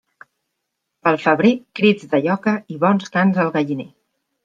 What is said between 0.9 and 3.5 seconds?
Pel febrer, crits de lloca i bons cants